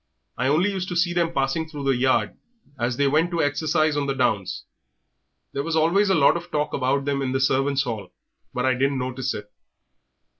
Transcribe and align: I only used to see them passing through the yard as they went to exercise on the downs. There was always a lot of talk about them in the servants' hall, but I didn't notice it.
I 0.35 0.47
only 0.47 0.71
used 0.71 0.87
to 0.89 0.95
see 0.95 1.13
them 1.13 1.31
passing 1.31 1.69
through 1.69 1.83
the 1.83 1.95
yard 1.95 2.35
as 2.79 2.97
they 2.97 3.07
went 3.07 3.29
to 3.29 3.43
exercise 3.43 3.95
on 3.95 4.07
the 4.07 4.15
downs. 4.15 4.65
There 5.53 5.61
was 5.61 5.75
always 5.75 6.09
a 6.09 6.15
lot 6.15 6.35
of 6.35 6.49
talk 6.49 6.73
about 6.73 7.05
them 7.05 7.21
in 7.21 7.33
the 7.33 7.39
servants' 7.39 7.83
hall, 7.83 8.11
but 8.51 8.65
I 8.65 8.73
didn't 8.73 8.97
notice 8.97 9.35
it. 9.35 9.51